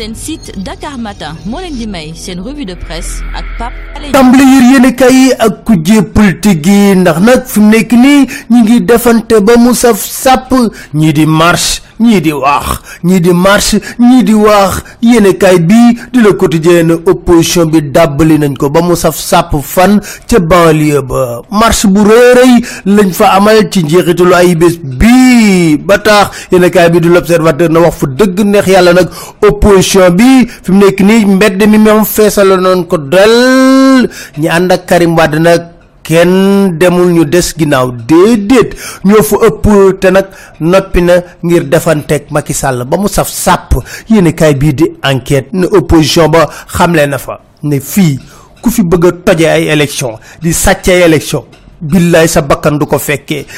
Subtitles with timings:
[0.00, 4.08] seen site Dakar Matin moo leen di may seen revue de presse ak Pape Alé
[4.16, 8.14] tàmbali yër yéen kay yi ak kujje politique yi ndax nag fi mu nekk ñi
[8.48, 10.48] ngi defante ba mu saf sàpp
[10.96, 14.82] ñii di marche ñii di wax ñii di marche ñii di wax.
[15.02, 19.52] Yéen kay bii di le quotidien opposition bi dàbbali nañ ko ba mu saf sàpp
[19.62, 21.42] fan ca banlieue ba.
[21.50, 25.78] Marche bu rëy lañ fa amal ci njeexitalu ay bés bii.
[25.78, 29.08] Ba tax yéen kay bi di l'observateur na wax fu dëgg neex yàlla nag
[29.42, 34.72] opposition bi fi mu nekk nii mbedd mi moom feesalo noonu ko del ñi ànd
[34.72, 35.62] ak Karim Wade nag
[36.10, 38.70] kenn demul ñu des ginnaaw déedéet.
[39.04, 39.64] Ñoo fa ëpp
[40.00, 40.26] te nag
[40.60, 43.78] noppi na ngir defanteeg Macky Sall ba mu saf sàpp.
[44.10, 48.18] Yéen kaay bii di enquête ne opposition ba xamle na fa ne fii
[48.62, 51.44] ku fi bëgg a toje ay élection di sàcc ay élection
[51.80, 52.98] billaay sa bakkan du ko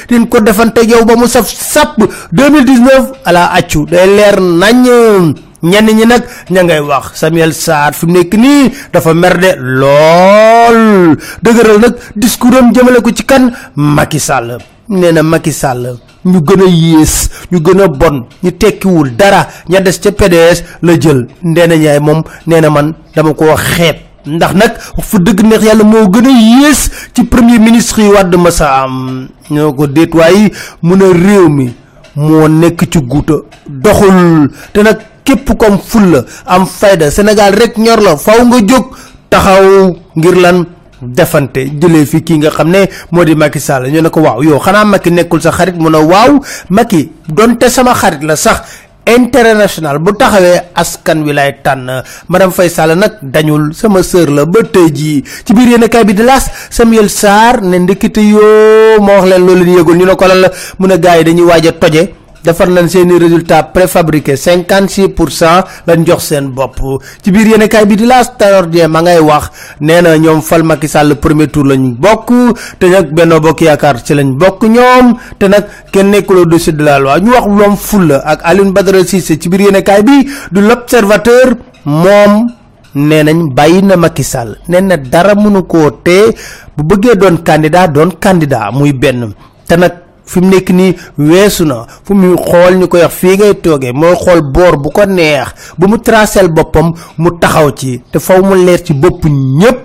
[0.09, 1.97] din ko defante yow ba mu saf sàpp.
[2.33, 5.33] 2019 ala accu day leer nañ
[5.63, 9.51] ñenn ñi nag ña ngay wax Samuel Sarr fi mu nekk nii dafa mer de
[9.59, 11.17] lool.
[11.43, 13.51] Dëgëral nag discours am jëmale ko ci kan?
[13.77, 14.59] Macky Sall.
[14.89, 19.47] Nee na Macky Sall ñu gën a yées ñu gën a bon ñu tekkiwul dara
[19.69, 21.29] ña des ca PDS la jël.
[21.43, 23.97] Ndeena ñaay moom nee na man dama koo xeeb.
[24.27, 24.55] Ndax
[24.97, 28.51] wax fa dëgg neex yàlla moo gën a yées ci premier ministre yi wàdd ma
[28.51, 29.29] sa am
[29.77, 31.73] ko réew mi
[32.17, 33.35] moo nekk ci guuta.
[33.69, 34.51] Doxul.
[34.73, 38.87] Te nag képp comme fulla am fayda Sénégal rek ñor la faw nga jóg
[39.31, 40.67] taxaw ngir lan?
[41.03, 44.43] Defante jëlee fi kii nga xam ne moo di Macky Sall ñu ne ko waaw
[44.43, 46.39] yow xanaa Macky nekkul sa xarit mu ne waaw
[46.71, 48.63] Macky donte sama xarit la sax
[49.07, 51.91] intérêt national bu taxawee askan wi lay tànn.
[52.29, 55.25] Madame Faye Sall nag dañul sama sœur la ba tey jii.
[55.45, 57.79] Ci biir yéen kay bi di laas Samuel Sarr ne
[58.23, 61.19] yoo moo wax leen loolu leen yëgul ñu ne ko lan la mu ne gars
[61.19, 66.05] yi dañuy waaj a toje defar nañ seeni résultat préfabriqué cinquante six pour cent lañ
[66.07, 66.79] jox seen bopp.
[67.23, 69.45] ci biir yéen kaay bi di laas Tanor ma ngay wax
[69.81, 72.31] nee na ñoom fal Macky Sall premier tour lañ bokk
[72.79, 76.83] te nag Benno Bokk Yaakaar ci lañ bokk ñoom te nag kenn nekkul au-dessus de
[76.85, 77.21] la loi.
[77.21, 81.55] ñu wax loom fulla ak Alioune Badara Cissé ci biir yéen kaay bi du l'observateur
[81.85, 82.49] moom
[82.95, 84.59] nee nañ bàyyi na Macky Sall.
[84.69, 86.35] nee na dara mënu koo tee
[86.77, 89.33] bu bëggee doon candidat doon candidat muy benn.
[89.73, 89.93] te nag
[90.25, 91.87] fi mu nekk nii weesu na.
[92.05, 95.49] Fu mu xool ñu koy wax fii ngay toogee mooy xool boor bu ko neex
[95.79, 98.01] bu mu tracel boppam mu taxaw ci.
[98.11, 99.79] Te faw mu leer ci bopp ñépp.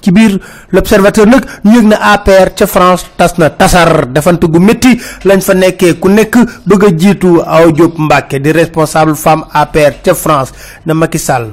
[0.00, 0.38] Ci biir
[0.70, 4.06] l'observateur nag ñu na APR France tas na tasar.
[4.06, 5.98] Defante gu métti lañ fa nekkee.
[5.98, 10.52] Ku nekk bëgg a jiitu aw Diop Mbacke di responsable femme APR ca France
[10.84, 11.52] na Macky Sall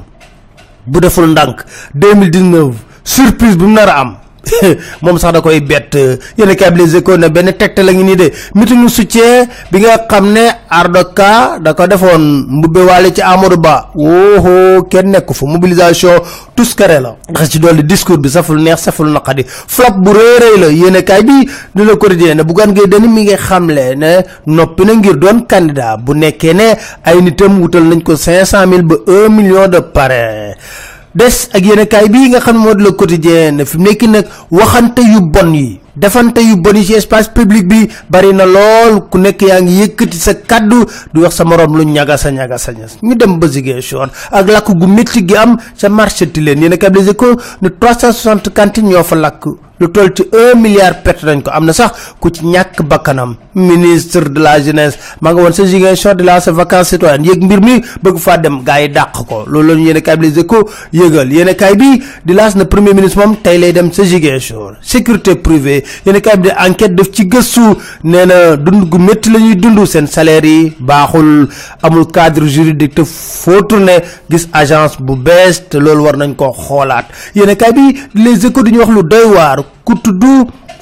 [0.86, 1.64] bu deful ndànk.
[1.96, 4.23] 2019 surprise bu mu am
[5.04, 5.96] moom sax da koy bett.
[6.38, 8.28] Yéen kay les échos ne benn tegte la ngi nii de.
[8.56, 13.90] Meeting soutien bi nga xam ne Ardoka da ko defoon mbubbe waale ci Amadou Ba.
[13.96, 15.46] Woohoo kenn nekku fa.
[15.46, 16.20] Mobilisation
[16.56, 17.16] tuskare la.
[17.50, 19.46] Ci discours bi saful neex saful naqadi.
[19.48, 20.68] Flop bu la.
[20.68, 23.36] Yéen kay bi di la quotidien ne Bougane Gueye Dany mi ngi
[23.96, 25.98] ne na ngir doon candidat.
[26.04, 29.80] Bu nekkee ne ay nitam wutal nañ ko cinq cent mille ba un million de
[29.80, 30.54] parrain
[31.16, 35.00] des ak yéen kaay bii nga xam di le quotidien fi mu nekk nag waxante
[35.02, 39.02] yu bon yi defante yu bon ci espace public bi bari na lool.
[39.10, 42.98] Ku nekk yaa ngi yëkkati sa kaddu di wax sa morom lu ñagasa ñagasa ñas.
[43.02, 46.62] Ñu dem ba Ziguinchor ak lakk gu métti gi am sa marché Tilène.
[46.62, 49.46] Yéen kaay bi Les Échos ne 360 cantines ñoo fa lakk
[49.84, 51.52] lu toll ci un milliard perte nañ ko.
[51.52, 53.36] Am na sax ku ci ñàkk bakkanam.
[53.56, 57.26] Ministre de la jeunesse maa nga woon sa Ziguinchor de la sa vacances citoyennes.
[57.28, 58.62] Yéeg mbir mi bëgg faa dem
[59.28, 59.44] ko.
[59.48, 59.94] Loolu bi
[61.76, 64.78] bi di laas na premier ministre moom tey lay dem sa Ziguinchor.
[64.82, 65.84] Sécurité privée.
[66.06, 67.62] Yéen kaay bi di enquête def ci gëstu.
[68.04, 68.26] Nee
[68.58, 69.86] dund gu métti la dund.
[69.86, 70.74] Seen salaire yi
[71.82, 73.02] amul cadre juridique te
[74.30, 77.06] gis agence bu bees te loolu war nañ ko xoolaat.
[77.36, 80.24] Yéen kaay bi Les Échos duñu wax lu doy waar ku tudd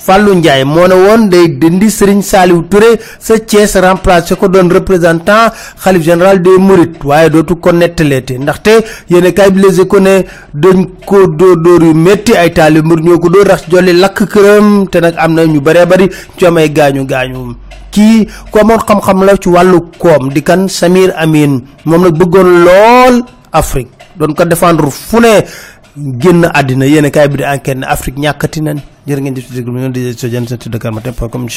[0.02, 4.67] Fallou Ndiaye moo ne woon day dindi Serigne Saliou Touré sa Thiès remplacé ko doon
[4.73, 5.52] représentant
[5.84, 8.72] xalif général des Mourides waaye dootu ko nettaleete ndaxte
[9.09, 10.23] yéen kay bi Les Échos ne
[10.55, 14.26] dañ ko dóor dóor yu métti ay taali mbir ñoo ko dóor rax jolli lakk
[14.26, 17.55] këram te nag am na ñu bëree bëri ci am ay gaañu gaañu.
[17.91, 22.64] kii ku amoon xam-xam la ci wàllu koom di kan Samir Amin moom nag bëggoon
[22.66, 23.22] lool
[23.53, 25.44] Afrique doon ko défendre fu ne
[25.96, 28.79] génn àddina yéen kaay bi di enquête ne Afrique ñàkkati nañ.
[29.08, 31.47] Jërë ngeen di so jën seen Dakar Matin point com